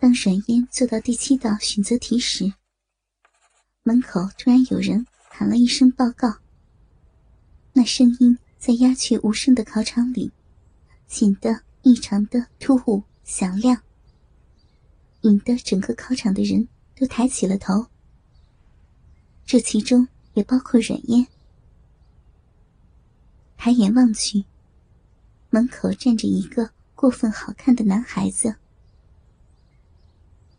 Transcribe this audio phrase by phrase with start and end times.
[0.00, 2.52] 当阮烟做到第七道选择题时，
[3.82, 6.36] 门口突然有人喊了一声报告。
[7.72, 10.30] 那声音在鸦雀无声的考场里，
[11.08, 13.82] 显得异常的突兀响亮，
[15.22, 17.86] 引得整个考场的人都抬起了头。
[19.44, 21.26] 这其中也包括阮烟。
[23.56, 24.44] 抬眼望去，
[25.50, 28.54] 门口站着一个过分好看的男孩子，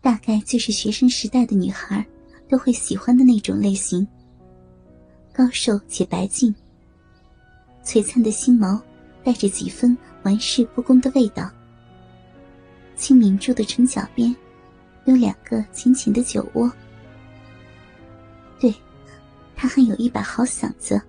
[0.01, 2.05] 大概就是学生时代的女孩
[2.47, 4.07] 都会喜欢的那种类型，
[5.33, 6.53] 高瘦且白净，
[7.83, 8.81] 璀璨的星眸
[9.23, 11.49] 带着几分玩世不恭的味道。
[12.95, 14.35] 轻抿住的唇角边，
[15.05, 16.71] 有两个浅浅的酒窝。
[18.59, 18.73] 对，
[19.55, 21.01] 他还有一把好嗓子。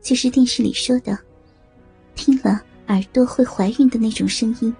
[0.00, 1.18] 就是电视里说的，
[2.14, 4.74] 听了耳朵会怀孕的那种声音。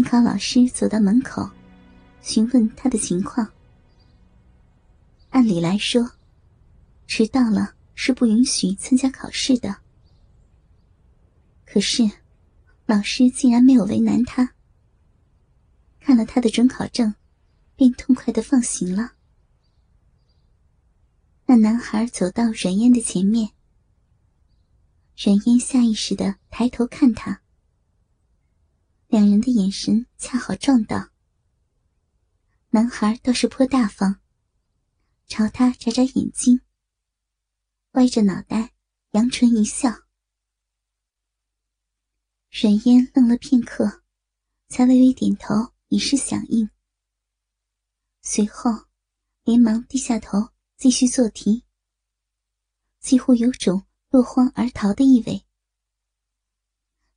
[0.00, 1.50] 监考老师走到门口，
[2.22, 3.46] 询问他的情况。
[5.28, 6.12] 按理来说，
[7.06, 9.76] 迟到了是不允许参加考试的。
[11.66, 12.10] 可是，
[12.86, 14.54] 老师竟然没有为难他，
[16.00, 17.14] 看了他的准考证，
[17.76, 19.12] 便痛快的放行了。
[21.44, 23.50] 那男孩走到阮烟的前面，
[25.22, 27.42] 阮烟下意识的抬头看他，
[29.10, 31.10] 两人的眼神恰好撞到。
[32.68, 34.20] 男孩倒是颇大方，
[35.26, 36.60] 朝他眨眨眼睛，
[37.94, 38.72] 歪着脑袋，
[39.10, 39.90] 扬唇一笑。
[42.50, 44.04] 阮烟愣了片刻，
[44.68, 46.70] 才微微点头以示响应，
[48.22, 48.70] 随后
[49.42, 50.50] 连忙低下头。
[50.76, 51.66] 继续做题，
[53.00, 55.44] 几乎有种落荒而逃的意味，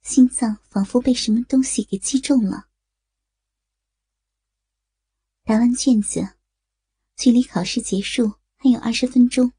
[0.04, 2.68] 心脏仿佛被什么东西给击中了。
[5.44, 6.36] 答完卷子，
[7.16, 9.54] 距离考试结束还有二十分钟。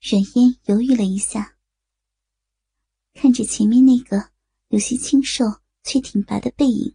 [0.00, 1.56] 阮烟犹豫了一下，
[3.14, 4.30] 看着前面那个
[4.68, 5.44] 有些清瘦
[5.82, 6.94] 却挺拔的背影，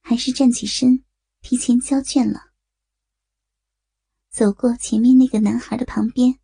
[0.00, 1.04] 还是站起身，
[1.40, 2.52] 提前交卷了。
[4.30, 6.38] 走过前面那个男孩的旁边，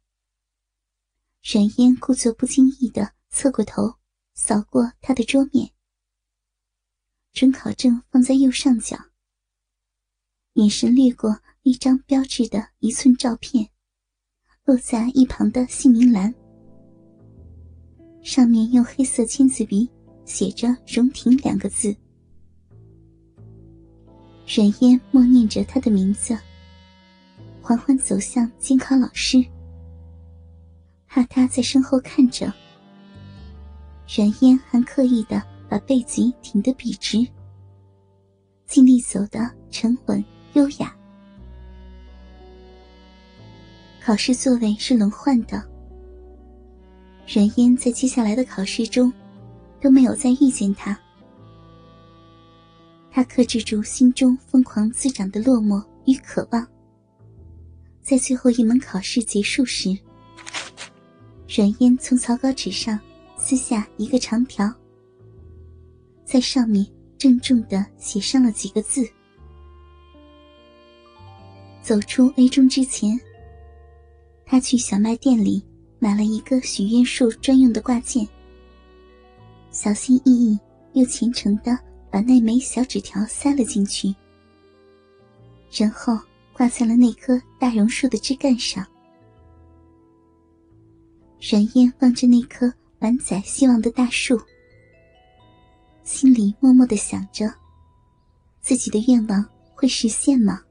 [1.42, 3.96] 阮嫣故作不经意的侧过头，
[4.34, 5.68] 扫过他的桌面。
[7.32, 8.96] 准考证放在右上角，
[10.52, 13.68] 眼神掠过一张标志的一寸照片，
[14.64, 16.32] 落在一旁的姓名栏，
[18.22, 19.90] 上面用黑色签字笔
[20.24, 21.94] 写着“荣婷”两个字。
[24.46, 26.38] 冉嫣默念着他的名字。
[27.60, 29.44] 缓缓走向监考老师，
[31.08, 32.52] 怕他在身后看着。
[34.06, 37.26] 阮烟还刻意的把背脊挺得笔直，
[38.66, 40.22] 尽力走得沉稳
[40.52, 40.94] 优雅。
[44.02, 45.62] 考试座位是轮换的，
[47.26, 49.10] 阮烟在接下来的考试中
[49.80, 50.98] 都没有再遇见他。
[53.10, 56.66] 他克制住心中疯狂滋长的落寞与渴望。
[58.02, 59.96] 在最后一门考试结束时，
[61.48, 63.00] 阮烟从草稿纸上
[63.46, 64.72] 撕下一个长条，
[66.24, 66.86] 在上面
[67.18, 69.06] 郑重的写上了几个字。
[71.82, 73.20] 走出 A 中之前，
[74.46, 75.62] 他去小卖店里
[75.98, 78.26] 买了一个许愿树专用的挂件，
[79.70, 80.58] 小心翼翼
[80.94, 81.78] 又虔诚的
[82.10, 84.14] 把那枚小纸条塞了进去，
[85.70, 86.18] 然后。
[86.56, 88.86] 挂在了那棵大榕树的枝干上。
[91.40, 92.72] 阮烟望着那棵
[93.04, 94.40] 满载希望的大树，
[96.04, 97.52] 心里默默的想着：
[98.62, 99.44] 自己的愿望
[99.74, 100.62] 会实现吗？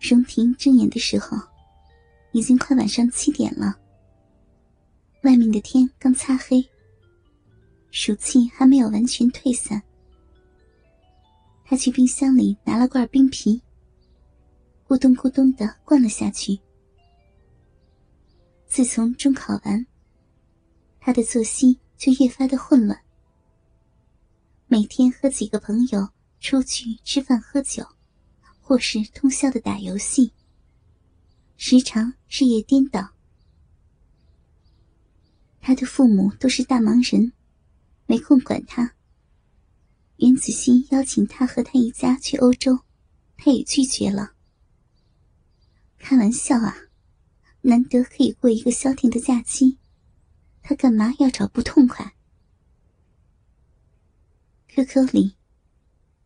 [0.00, 1.36] 荣婷睁眼的时候，
[2.30, 3.76] 已经快晚上七点了。
[5.24, 6.66] 外面的天刚擦黑，
[7.90, 9.82] 暑气还没有完全退散。
[11.66, 13.60] 他去冰箱里拿了罐冰啤，
[14.88, 16.58] 咕咚咕咚的灌了下去。
[18.72, 19.86] 自从中考完，
[20.98, 22.98] 他的作息就越发的混乱。
[24.66, 26.08] 每天和几个朋友
[26.40, 27.86] 出去吃饭喝酒，
[28.62, 30.32] 或是通宵的打游戏，
[31.58, 33.10] 时常日夜颠倒。
[35.60, 37.30] 他的父母都是大忙人，
[38.06, 38.94] 没空管他。
[40.16, 42.78] 袁子欣邀请他和他一家去欧洲，
[43.36, 44.32] 他也拒绝了。
[45.98, 46.74] 开玩笑啊，
[47.62, 49.78] 难得可以过一个消停的假期，
[50.62, 52.14] 他干嘛要找不痛快
[54.68, 55.36] ？QQ 里，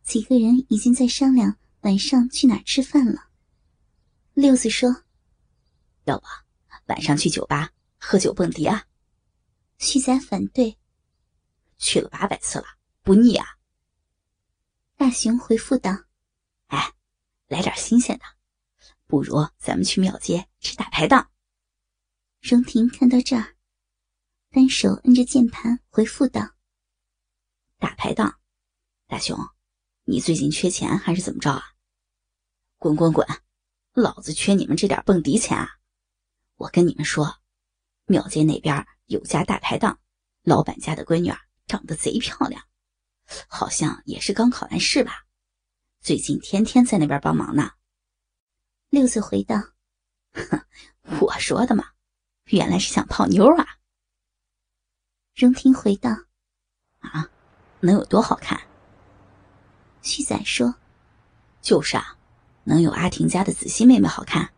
[0.03, 3.29] 几个人已经在商量晚上去哪儿吃饭了。
[4.33, 5.03] 六子说
[6.05, 6.25] ：“要不
[6.85, 8.85] 晚上去酒吧喝酒蹦迪啊？”
[9.77, 10.77] 旭仔反对
[11.77, 12.65] ：“去了八百次了，
[13.03, 13.45] 不腻啊？”
[14.97, 15.91] 大雄回复道
[16.67, 16.93] ：“哎，
[17.47, 18.25] 来点新鲜的，
[19.07, 21.31] 不如咱们去庙街吃大排档。”
[22.39, 23.55] 荣婷看到这儿，
[24.51, 26.55] 单手摁着键盘回复道
[27.79, 28.39] ：“大排档，
[29.07, 29.35] 大雄，
[30.03, 31.63] 你最近缺钱还是怎么着啊？
[32.77, 33.27] 滚滚滚！
[33.93, 35.79] 老子缺你们这点蹦迪钱啊！
[36.57, 37.39] 我跟你们说，
[38.05, 39.99] 庙街那边有家大排档，
[40.43, 41.33] 老板家的闺女
[41.65, 42.63] 长得贼漂亮，
[43.47, 45.25] 好像也是刚考完试吧，
[46.01, 47.71] 最近天天在那边帮忙呢。”
[48.89, 49.55] 六子回道
[50.33, 50.61] ：“哼，
[51.21, 51.85] 我说的嘛。”
[52.51, 53.77] 原来是想泡妞啊！
[55.35, 56.09] 荣婷回道
[56.99, 57.29] ：“啊，
[57.81, 58.57] 能有多好看？”
[60.01, 60.73] 旭仔说
[61.61, 62.15] ：“就是啊，
[62.63, 64.49] 能有阿婷家的子熙妹妹好看。”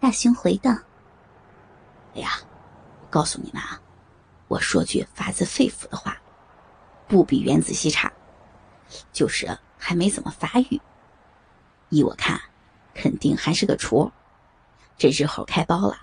[0.00, 0.70] 大雄回道
[2.16, 2.40] ：“哎呀，
[3.02, 3.78] 我告诉你们啊，
[4.48, 6.18] 我说句发自肺腑的话，
[7.06, 8.10] 不比袁子熙差，
[9.12, 9.46] 就是
[9.76, 10.80] 还没怎么发育。
[11.90, 12.40] 依我看，
[12.94, 14.10] 肯定还是个雏。”
[14.96, 15.96] 这日后开包了，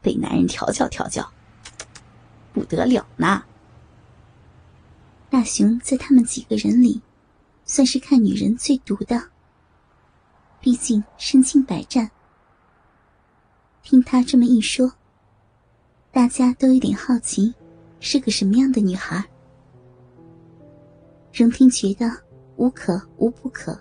[0.00, 1.30] 被男人调教调教，
[2.52, 3.42] 不得了呢。
[5.28, 7.00] 大雄在他们几个人里，
[7.64, 9.30] 算是看女人最毒的。
[10.60, 12.10] 毕竟身经百战。
[13.82, 14.92] 听他这么一说，
[16.10, 17.54] 大家都有点好奇，
[18.00, 19.24] 是个什么样的女孩。
[21.32, 22.10] 荣听觉得
[22.56, 23.78] 无可无不可，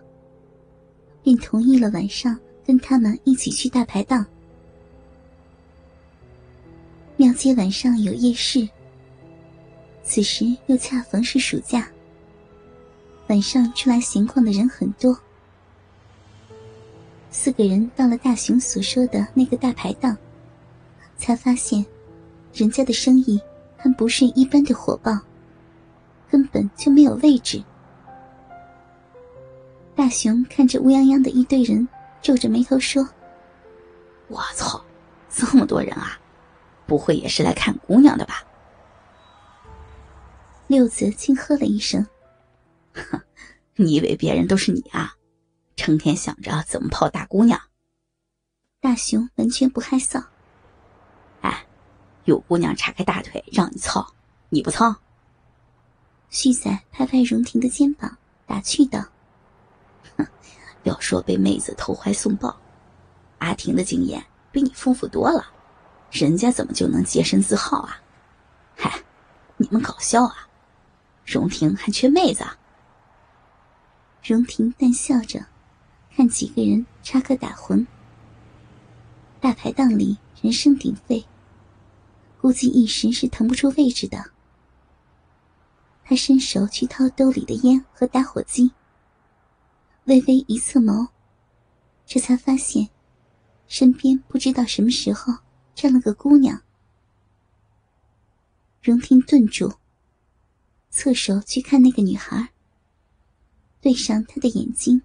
[1.23, 4.25] 便同意了晚上跟他们一起去大排档。
[7.17, 8.67] 庙街晚上有夜市，
[10.03, 11.87] 此时又恰逢是暑假，
[13.27, 15.19] 晚上出来闲逛的人很多。
[17.29, 20.17] 四个人到了大雄所说的那个大排档，
[21.17, 21.85] 才发现，
[22.53, 23.39] 人家的生意
[23.75, 25.15] 还不是一般的火爆，
[26.29, 27.61] 根本就没有位置。
[29.99, 31.85] 大雄看着乌泱泱的一堆人，
[32.21, 33.05] 皱着眉头说
[34.29, 34.81] ：“我操，
[35.29, 36.17] 这么多人啊！”
[36.87, 38.41] 不会也是来看姑娘的吧？
[40.67, 42.07] 六子轻喝了一声
[42.95, 43.19] ：“哼，
[43.75, 45.17] 你以为别人都是你啊？
[45.75, 47.59] 成天想着怎么泡大姑娘。”
[48.79, 50.23] 大雄完全不害臊
[51.43, 51.65] ：“哎，
[52.23, 54.13] 有姑娘叉开大腿让你操，
[54.47, 54.95] 你不操？”
[56.31, 59.03] 旭仔拍拍荣婷的肩膀，打趣道：“，
[60.83, 62.55] 要说被妹子投怀送抱，
[63.39, 65.53] 阿婷的经验比你丰富多了。”
[66.11, 68.01] 人家怎么就能洁身自好啊？
[68.75, 69.03] 嗨，
[69.57, 70.47] 你们搞笑啊！
[71.23, 72.43] 荣婷还缺妹子？
[74.23, 75.45] 荣婷淡笑着，
[76.15, 77.85] 看几个人插科打诨。
[79.39, 81.23] 大排档里人声鼎沸，
[82.41, 84.31] 估计一时是腾不出位置的。
[86.03, 88.71] 他伸手去掏兜里的烟和打火机，
[90.09, 91.09] 微微一侧眸，
[92.03, 92.89] 这才发现，
[93.67, 95.35] 身边不知道什么时候。
[95.75, 96.61] 站了个姑娘，
[98.81, 99.75] 荣婷顿住，
[100.89, 102.49] 侧手去看那个女孩，
[103.79, 105.01] 对上她的眼睛，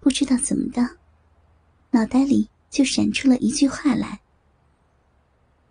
[0.00, 0.98] 不知道怎么的，
[1.92, 4.20] 脑袋里就闪出了一句话来：“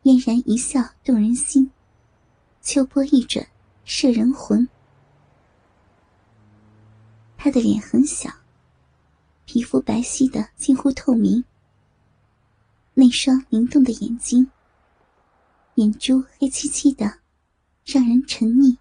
[0.02, 1.70] 嫣然一笑动人心，
[2.64, 3.48] 秋波一转
[3.84, 4.68] 摄人魂。”
[7.44, 8.30] 她的脸很小，
[9.46, 11.44] 皮肤白皙的近乎透明。
[12.94, 14.52] 那双灵动的眼睛，
[15.74, 17.18] 眼珠黑漆漆的，
[17.84, 18.78] 让人沉溺。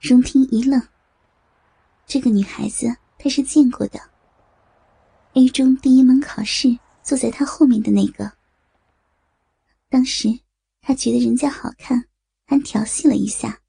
[0.00, 0.82] 荣听一愣，
[2.08, 4.00] 这个女孩子他是见过的。
[5.34, 8.32] A 中第一门考试坐在他后面的那个。
[9.88, 10.40] 当时
[10.82, 12.06] 他觉得人家好看，
[12.46, 13.60] 还调戏了一下。